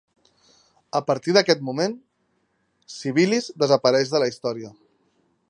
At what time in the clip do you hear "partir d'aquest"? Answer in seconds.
1.09-1.61